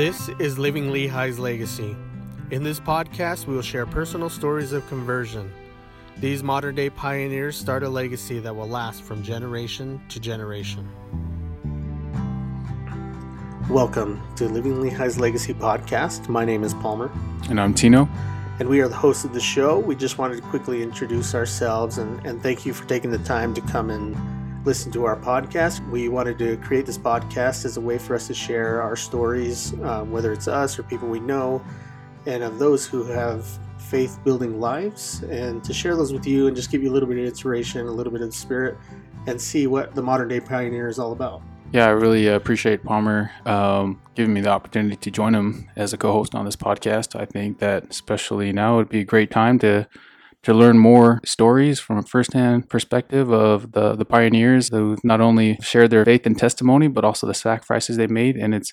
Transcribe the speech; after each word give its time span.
This 0.00 0.30
is 0.38 0.58
Living 0.58 0.92
Lehi's 0.92 1.38
Legacy. 1.38 1.94
In 2.50 2.62
this 2.62 2.80
podcast, 2.80 3.46
we 3.46 3.54
will 3.54 3.60
share 3.60 3.84
personal 3.84 4.30
stories 4.30 4.72
of 4.72 4.88
conversion. 4.88 5.52
These 6.16 6.42
modern 6.42 6.74
day 6.74 6.88
pioneers 6.88 7.54
start 7.54 7.82
a 7.82 7.88
legacy 7.90 8.38
that 8.38 8.56
will 8.56 8.66
last 8.66 9.02
from 9.02 9.22
generation 9.22 10.00
to 10.08 10.18
generation. 10.18 10.88
Welcome 13.68 14.22
to 14.36 14.48
Living 14.48 14.76
Lehi's 14.76 15.20
Legacy 15.20 15.52
podcast. 15.52 16.30
My 16.30 16.46
name 16.46 16.64
is 16.64 16.72
Palmer. 16.72 17.10
And 17.50 17.60
I'm 17.60 17.74
Tino. 17.74 18.08
And 18.58 18.70
we 18.70 18.80
are 18.80 18.88
the 18.88 18.96
hosts 18.96 19.24
of 19.24 19.34
the 19.34 19.40
show. 19.40 19.78
We 19.78 19.96
just 19.96 20.16
wanted 20.16 20.36
to 20.36 20.42
quickly 20.48 20.82
introduce 20.82 21.34
ourselves 21.34 21.98
and, 21.98 22.24
and 22.26 22.42
thank 22.42 22.64
you 22.64 22.72
for 22.72 22.88
taking 22.88 23.10
the 23.10 23.18
time 23.18 23.52
to 23.52 23.60
come 23.60 23.90
and 23.90 24.16
listen 24.64 24.92
to 24.92 25.04
our 25.04 25.16
podcast. 25.16 25.88
We 25.90 26.08
wanted 26.08 26.38
to 26.38 26.56
create 26.58 26.86
this 26.86 26.98
podcast 26.98 27.64
as 27.64 27.76
a 27.76 27.80
way 27.80 27.98
for 27.98 28.14
us 28.14 28.26
to 28.26 28.34
share 28.34 28.82
our 28.82 28.96
stories, 28.96 29.72
um, 29.82 30.10
whether 30.10 30.32
it's 30.32 30.48
us 30.48 30.78
or 30.78 30.82
people 30.82 31.08
we 31.08 31.20
know, 31.20 31.62
and 32.26 32.42
of 32.42 32.58
those 32.58 32.86
who 32.86 33.04
have 33.04 33.46
faith 33.78 34.18
building 34.24 34.60
lives, 34.60 35.22
and 35.24 35.64
to 35.64 35.72
share 35.72 35.96
those 35.96 36.12
with 36.12 36.26
you 36.26 36.46
and 36.46 36.54
just 36.54 36.70
give 36.70 36.82
you 36.82 36.90
a 36.90 36.92
little 36.92 37.08
bit 37.08 37.18
of 37.18 37.24
inspiration, 37.24 37.86
a 37.86 37.90
little 37.90 38.12
bit 38.12 38.20
of 38.20 38.34
spirit, 38.34 38.76
and 39.26 39.40
see 39.40 39.66
what 39.66 39.94
the 39.94 40.02
modern 40.02 40.28
day 40.28 40.40
pioneer 40.40 40.88
is 40.88 40.98
all 40.98 41.12
about. 41.12 41.42
Yeah, 41.72 41.86
I 41.86 41.90
really 41.90 42.26
appreciate 42.26 42.82
Palmer 42.82 43.30
um, 43.46 44.00
giving 44.16 44.34
me 44.34 44.40
the 44.40 44.50
opportunity 44.50 44.96
to 44.96 45.10
join 45.10 45.34
him 45.34 45.70
as 45.76 45.92
a 45.92 45.96
co 45.96 46.12
host 46.12 46.34
on 46.34 46.44
this 46.44 46.56
podcast. 46.56 47.18
I 47.18 47.24
think 47.24 47.60
that, 47.60 47.84
especially 47.88 48.52
now, 48.52 48.76
would 48.76 48.88
be 48.88 49.00
a 49.00 49.04
great 49.04 49.30
time 49.30 49.58
to 49.60 49.86
to 50.42 50.54
learn 50.54 50.78
more 50.78 51.20
stories 51.24 51.78
from 51.78 51.98
a 51.98 52.02
firsthand 52.02 52.68
perspective 52.68 53.30
of 53.30 53.72
the, 53.72 53.94
the 53.94 54.04
pioneers 54.04 54.68
who 54.68 54.96
not 55.04 55.20
only 55.20 55.58
shared 55.62 55.90
their 55.90 56.04
faith 56.04 56.26
and 56.26 56.38
testimony, 56.38 56.88
but 56.88 57.04
also 57.04 57.26
the 57.26 57.34
sacrifices 57.34 57.96
they 57.96 58.06
made. 58.06 58.36
And 58.36 58.54
it's 58.54 58.72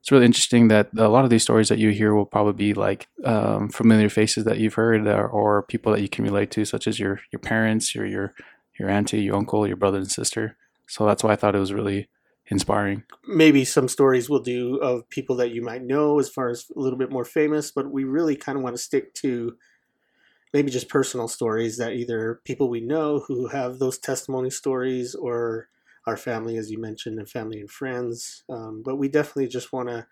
it's 0.00 0.12
really 0.12 0.26
interesting 0.26 0.68
that 0.68 0.90
a 0.96 1.08
lot 1.08 1.24
of 1.24 1.30
these 1.30 1.42
stories 1.42 1.68
that 1.68 1.78
you 1.78 1.90
hear 1.90 2.14
will 2.14 2.24
probably 2.24 2.52
be 2.52 2.72
like 2.72 3.08
um, 3.24 3.68
familiar 3.68 4.08
faces 4.08 4.44
that 4.44 4.58
you've 4.58 4.74
heard 4.74 5.06
or, 5.08 5.26
or, 5.26 5.62
people 5.64 5.92
that 5.92 6.00
you 6.00 6.08
can 6.08 6.24
relate 6.24 6.52
to, 6.52 6.64
such 6.64 6.86
as 6.86 7.00
your 7.00 7.20
your 7.32 7.40
parents, 7.40 7.96
your 7.96 8.06
your 8.06 8.32
your 8.78 8.88
auntie, 8.88 9.22
your 9.22 9.34
uncle, 9.34 9.66
your 9.66 9.76
brother 9.76 9.98
and 9.98 10.10
sister. 10.10 10.56
So 10.86 11.04
that's 11.04 11.24
why 11.24 11.32
I 11.32 11.36
thought 11.36 11.56
it 11.56 11.60
was 11.60 11.72
really 11.72 12.08
inspiring. 12.46 13.02
Maybe 13.26 13.64
some 13.64 13.88
stories 13.88 14.30
we'll 14.30 14.40
do 14.40 14.76
of 14.76 15.08
people 15.10 15.36
that 15.36 15.50
you 15.50 15.62
might 15.62 15.82
know 15.82 16.18
as 16.18 16.28
far 16.28 16.48
as 16.48 16.66
a 16.74 16.78
little 16.78 16.98
bit 16.98 17.10
more 17.10 17.24
famous, 17.24 17.70
but 17.70 17.90
we 17.90 18.04
really 18.04 18.36
kind 18.36 18.56
of 18.56 18.64
want 18.64 18.76
to 18.76 18.82
stick 18.82 19.14
to 19.14 19.56
maybe 20.52 20.70
just 20.70 20.88
personal 20.88 21.28
stories 21.28 21.76
that 21.76 21.92
either 21.92 22.40
people 22.44 22.68
we 22.68 22.80
know 22.80 23.20
who 23.20 23.48
have 23.48 23.78
those 23.78 23.98
testimony 23.98 24.50
stories 24.50 25.14
or 25.14 25.68
our 26.06 26.16
family, 26.16 26.56
as 26.56 26.70
you 26.70 26.78
mentioned, 26.78 27.18
and 27.18 27.28
family 27.28 27.60
and 27.60 27.70
friends. 27.70 28.44
Um, 28.48 28.82
but 28.84 28.96
we 28.96 29.08
definitely 29.08 29.48
just 29.48 29.72
want 29.72 29.88
to 29.88 30.06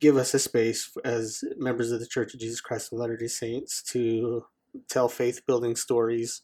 give 0.00 0.16
us 0.16 0.34
a 0.34 0.38
space 0.38 0.90
as 1.04 1.42
members 1.56 1.90
of 1.90 2.00
the 2.00 2.06
Church 2.06 2.34
of 2.34 2.40
Jesus 2.40 2.60
Christ 2.60 2.92
of 2.92 2.98
Latter 2.98 3.16
day 3.16 3.28
Saints 3.28 3.82
to 3.84 4.44
tell 4.88 5.08
faith 5.08 5.46
building 5.46 5.76
stories 5.76 6.42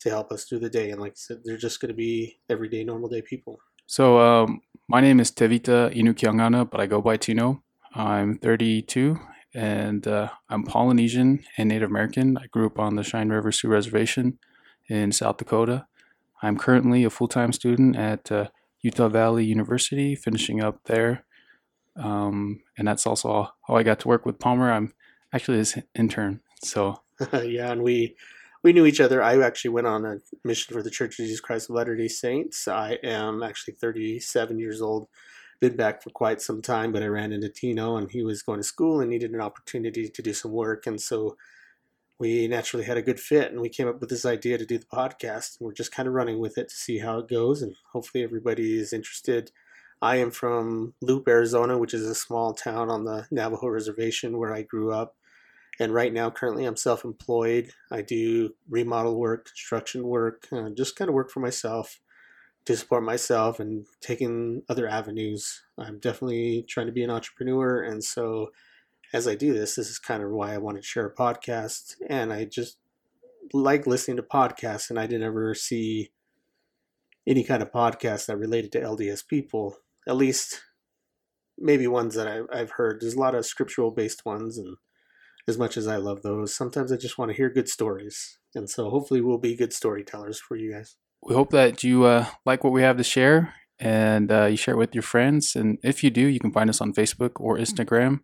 to 0.00 0.10
help 0.10 0.32
us 0.32 0.44
through 0.44 0.58
the 0.58 0.68
day. 0.70 0.90
And 0.90 1.00
like 1.00 1.12
I 1.12 1.16
said, 1.16 1.40
they're 1.44 1.56
just 1.56 1.80
going 1.80 1.88
to 1.88 1.94
be 1.94 2.38
everyday, 2.50 2.84
normal 2.84 3.08
day 3.08 3.22
people. 3.22 3.58
So, 3.86 4.18
um, 4.18 4.60
my 4.88 5.00
name 5.00 5.20
is 5.20 5.30
Tevita 5.30 5.94
Inukiangana, 5.94 6.68
but 6.68 6.80
I 6.80 6.86
go 6.86 7.00
by 7.00 7.16
Tino. 7.16 7.62
I'm 7.94 8.38
32 8.38 9.18
and 9.56 10.06
uh, 10.06 10.28
I'm 10.50 10.64
Polynesian 10.64 11.42
and 11.56 11.70
Native 11.70 11.88
American. 11.88 12.36
I 12.36 12.46
grew 12.46 12.66
up 12.66 12.78
on 12.78 12.94
the 12.96 13.02
Cheyenne 13.02 13.30
River 13.30 13.50
Sioux 13.50 13.68
Reservation 13.68 14.38
in 14.86 15.12
South 15.12 15.38
Dakota. 15.38 15.86
I'm 16.42 16.58
currently 16.58 17.04
a 17.04 17.10
full 17.10 17.26
time 17.26 17.52
student 17.52 17.96
at 17.96 18.30
uh, 18.30 18.48
Utah 18.82 19.08
Valley 19.08 19.46
University, 19.46 20.14
finishing 20.14 20.62
up 20.62 20.84
there. 20.84 21.24
Um, 21.96 22.60
and 22.76 22.86
that's 22.86 23.06
also 23.06 23.48
how 23.66 23.76
I 23.76 23.82
got 23.82 23.98
to 24.00 24.08
work 24.08 24.26
with 24.26 24.38
Palmer. 24.38 24.70
I'm 24.70 24.92
actually 25.32 25.56
his 25.56 25.78
intern. 25.94 26.40
So, 26.62 27.00
yeah, 27.32 27.72
and 27.72 27.82
we 27.82 28.14
we 28.62 28.74
knew 28.74 28.84
each 28.84 29.00
other. 29.00 29.22
I 29.22 29.40
actually 29.40 29.70
went 29.70 29.86
on 29.86 30.04
a 30.04 30.18
mission 30.44 30.74
for 30.74 30.82
the 30.82 30.90
Church 30.90 31.18
of 31.18 31.24
Jesus 31.24 31.40
Christ 31.40 31.70
of 31.70 31.76
Latter 31.76 31.96
day 31.96 32.08
Saints. 32.08 32.68
I 32.68 32.98
am 33.02 33.42
actually 33.42 33.74
37 33.74 34.58
years 34.58 34.82
old 34.82 35.08
been 35.60 35.76
back 35.76 36.02
for 36.02 36.10
quite 36.10 36.40
some 36.40 36.62
time, 36.62 36.92
but 36.92 37.02
I 37.02 37.06
ran 37.06 37.32
into 37.32 37.48
Tino 37.48 37.96
and 37.96 38.10
he 38.10 38.22
was 38.22 38.42
going 38.42 38.60
to 38.60 38.64
school 38.64 39.00
and 39.00 39.10
needed 39.10 39.32
an 39.32 39.40
opportunity 39.40 40.08
to 40.08 40.22
do 40.22 40.32
some 40.32 40.52
work. 40.52 40.86
And 40.86 41.00
so 41.00 41.36
we 42.18 42.48
naturally 42.48 42.84
had 42.84 42.96
a 42.96 43.02
good 43.02 43.20
fit 43.20 43.52
and 43.52 43.60
we 43.60 43.68
came 43.68 43.88
up 43.88 44.00
with 44.00 44.08
this 44.08 44.24
idea 44.24 44.58
to 44.58 44.66
do 44.66 44.78
the 44.78 44.86
podcast. 44.86 45.58
And 45.58 45.66
we're 45.66 45.72
just 45.72 45.92
kind 45.92 46.06
of 46.06 46.14
running 46.14 46.38
with 46.38 46.58
it 46.58 46.68
to 46.68 46.74
see 46.74 46.98
how 46.98 47.18
it 47.18 47.28
goes. 47.28 47.62
And 47.62 47.74
hopefully 47.92 48.24
everybody 48.24 48.78
is 48.78 48.92
interested. 48.92 49.50
I 50.00 50.16
am 50.16 50.30
from 50.30 50.94
Leupp, 51.02 51.28
Arizona, 51.28 51.78
which 51.78 51.94
is 51.94 52.06
a 52.06 52.14
small 52.14 52.52
town 52.52 52.90
on 52.90 53.04
the 53.04 53.26
Navajo 53.30 53.68
reservation 53.68 54.38
where 54.38 54.54
I 54.54 54.62
grew 54.62 54.92
up. 54.92 55.16
And 55.78 55.92
right 55.92 56.12
now, 56.12 56.30
currently, 56.30 56.64
I'm 56.64 56.76
self 56.76 57.04
employed. 57.04 57.70
I 57.90 58.00
do 58.00 58.54
remodel 58.68 59.18
work, 59.18 59.46
construction 59.46 60.04
work, 60.04 60.48
uh, 60.50 60.70
just 60.70 60.96
kind 60.96 61.08
of 61.08 61.14
work 61.14 61.30
for 61.30 61.40
myself 61.40 62.00
to 62.66 62.76
support 62.76 63.04
myself 63.04 63.60
and 63.60 63.86
taking 64.00 64.62
other 64.68 64.88
avenues. 64.88 65.62
I'm 65.78 65.98
definitely 65.98 66.64
trying 66.68 66.86
to 66.86 66.92
be 66.92 67.04
an 67.04 67.10
entrepreneur. 67.10 67.82
And 67.82 68.02
so 68.02 68.50
as 69.12 69.28
I 69.28 69.36
do 69.36 69.54
this, 69.54 69.76
this 69.76 69.88
is 69.88 70.00
kind 70.00 70.22
of 70.22 70.30
why 70.30 70.52
I 70.52 70.58
wanted 70.58 70.82
to 70.82 70.88
share 70.88 71.06
a 71.06 71.14
podcast. 71.14 71.94
And 72.08 72.32
I 72.32 72.44
just 72.44 72.78
like 73.52 73.86
listening 73.86 74.16
to 74.16 74.22
podcasts, 74.24 74.90
and 74.90 74.98
I 74.98 75.06
didn't 75.06 75.26
ever 75.26 75.54
see 75.54 76.10
any 77.26 77.44
kind 77.44 77.62
of 77.62 77.70
podcast 77.70 78.26
that 78.26 78.36
related 78.36 78.72
to 78.72 78.80
LDS 78.80 79.26
people, 79.26 79.76
at 80.08 80.16
least 80.16 80.62
maybe 81.56 81.86
ones 81.86 82.16
that 82.16 82.26
I've, 82.26 82.46
I've 82.52 82.70
heard. 82.72 83.00
There's 83.00 83.14
a 83.14 83.20
lot 83.20 83.36
of 83.36 83.46
scriptural 83.46 83.92
based 83.92 84.24
ones, 84.26 84.58
and 84.58 84.76
as 85.46 85.56
much 85.56 85.76
as 85.76 85.86
I 85.86 85.96
love 85.96 86.22
those, 86.22 86.52
sometimes 86.52 86.90
I 86.90 86.96
just 86.96 87.16
want 87.16 87.30
to 87.30 87.36
hear 87.36 87.48
good 87.48 87.68
stories. 87.68 88.38
And 88.56 88.68
so 88.68 88.90
hopefully 88.90 89.20
we'll 89.20 89.38
be 89.38 89.54
good 89.54 89.72
storytellers 89.72 90.40
for 90.40 90.56
you 90.56 90.72
guys 90.72 90.96
we 91.26 91.34
hope 91.34 91.50
that 91.50 91.82
you 91.82 92.04
uh, 92.04 92.26
like 92.44 92.62
what 92.62 92.72
we 92.72 92.82
have 92.82 92.96
to 92.96 93.04
share 93.04 93.52
and 93.80 94.30
uh, 94.30 94.44
you 94.44 94.56
share 94.56 94.74
it 94.74 94.78
with 94.78 94.94
your 94.94 95.02
friends. 95.02 95.56
And 95.56 95.78
if 95.82 96.04
you 96.04 96.10
do, 96.10 96.20
you 96.20 96.38
can 96.38 96.52
find 96.52 96.70
us 96.70 96.80
on 96.80 96.94
Facebook 96.94 97.32
or 97.40 97.58
Instagram. 97.58 98.20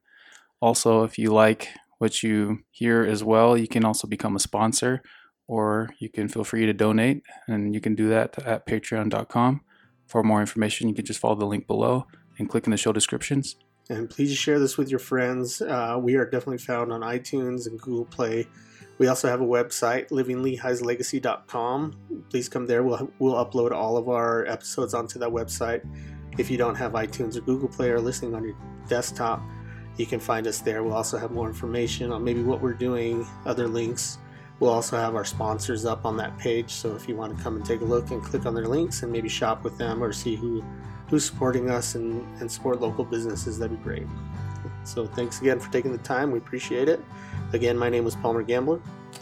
Also, 0.60 1.02
if 1.02 1.18
you 1.18 1.32
like 1.32 1.68
what 1.98 2.22
you 2.22 2.60
hear 2.70 3.02
as 3.02 3.24
well, 3.24 3.56
you 3.56 3.66
can 3.66 3.84
also 3.84 4.06
become 4.06 4.36
a 4.36 4.41
sponsor 4.41 5.02
or 5.48 5.91
you 5.98 6.08
can 6.08 6.28
feel 6.28 6.44
free 6.44 6.64
to 6.64 6.72
donate. 6.72 7.24
And 7.48 7.74
you 7.74 7.80
can 7.80 7.96
do 7.96 8.08
that 8.08 8.38
at 8.46 8.66
patreon.com. 8.66 9.62
For 10.06 10.22
more 10.22 10.41
information, 10.41 10.88
you 10.88 10.94
can 10.94 11.04
just 11.04 11.18
follow 11.18 11.34
the 11.34 11.46
link 11.46 11.66
below 11.66 12.06
and 12.38 12.48
click 12.48 12.66
in 12.66 12.70
the 12.70 12.76
show 12.76 12.92
descriptions. 12.92 13.56
And 13.91 14.08
please 14.08 14.36
share 14.36 14.60
this 14.60 14.78
with 14.78 14.91
your 14.91 15.00
friends. 15.00 15.60
Uh, 15.60 15.98
we 16.00 16.14
are 16.14 16.24
definitely 16.24 16.58
found 16.58 16.92
on 16.92 17.00
iTunes 17.00 17.66
and 17.66 17.80
Google 17.80 18.04
Play. 18.04 18.46
We 19.02 19.08
also 19.08 19.26
have 19.26 19.40
a 19.40 19.44
website, 19.44 20.10
livinglehislegacy.com. 20.10 22.24
Please 22.30 22.48
come 22.48 22.66
there. 22.66 22.84
We'll, 22.84 23.10
we'll 23.18 23.34
upload 23.34 23.72
all 23.72 23.96
of 23.96 24.08
our 24.08 24.46
episodes 24.46 24.94
onto 24.94 25.18
that 25.18 25.28
website. 25.28 25.84
If 26.38 26.52
you 26.52 26.56
don't 26.56 26.76
have 26.76 26.92
iTunes 26.92 27.36
or 27.36 27.41
Google 27.41 27.66
Play 27.66 27.91
or 27.91 28.00
listening 28.00 28.36
on 28.36 28.44
your 28.44 28.54
desktop, 28.86 29.42
you 29.96 30.06
can 30.06 30.20
find 30.20 30.46
us 30.46 30.60
there. 30.60 30.84
We'll 30.84 30.94
also 30.94 31.18
have 31.18 31.32
more 31.32 31.48
information 31.48 32.12
on 32.12 32.22
maybe 32.22 32.44
what 32.44 32.60
we're 32.60 32.74
doing, 32.74 33.26
other 33.44 33.66
links. 33.66 34.18
We'll 34.60 34.70
also 34.70 34.96
have 34.96 35.16
our 35.16 35.24
sponsors 35.24 35.84
up 35.84 36.06
on 36.06 36.16
that 36.18 36.38
page. 36.38 36.70
So 36.70 36.94
if 36.94 37.08
you 37.08 37.16
want 37.16 37.36
to 37.36 37.42
come 37.42 37.56
and 37.56 37.64
take 37.64 37.80
a 37.80 37.84
look 37.84 38.12
and 38.12 38.22
click 38.22 38.46
on 38.46 38.54
their 38.54 38.68
links 38.68 39.02
and 39.02 39.10
maybe 39.10 39.28
shop 39.28 39.64
with 39.64 39.76
them 39.78 40.00
or 40.00 40.12
see 40.12 40.36
who 40.36 40.62
who's 41.08 41.24
supporting 41.24 41.70
us 41.70 41.96
and, 41.96 42.24
and 42.41 42.48
support 42.48 42.80
local 42.80 43.04
businesses, 43.04 43.58
that'd 43.58 43.76
be 43.76 43.82
great. 43.82 44.06
So 44.84 45.06
thanks 45.06 45.41
again 45.41 45.60
for 45.60 45.70
taking 45.72 45.93
the 45.93 45.98
time. 45.98 46.31
We 46.31 46.38
appreciate 46.38 46.88
it. 46.88 47.00
Again, 47.53 47.76
my 47.78 47.88
name 47.88 48.04
was 48.04 48.16
Palmer 48.16 48.43
Gambler. 48.43 48.81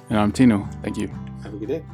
And 0.08 0.18
I'm 0.18 0.32
Tino. 0.32 0.68
Thank 0.82 0.96
you. 0.96 1.08
Have 1.42 1.54
a 1.54 1.56
good 1.56 1.68
day. 1.68 1.84